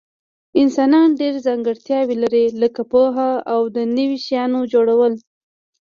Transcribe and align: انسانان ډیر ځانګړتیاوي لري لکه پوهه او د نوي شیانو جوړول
انسانان 0.61 1.07
ډیر 1.19 1.33
ځانګړتیاوي 1.45 2.15
لري 2.23 2.45
لکه 2.61 2.81
پوهه 2.91 3.31
او 3.53 3.61
د 3.75 3.77
نوي 3.97 4.17
شیانو 4.25 4.59
جوړول 4.73 5.13